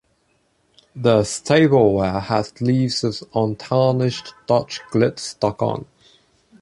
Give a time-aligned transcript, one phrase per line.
[0.95, 5.85] Their staple-ware has leaves of untarnished dutch-gilt stuck on.